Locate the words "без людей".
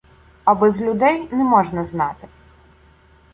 0.55-1.27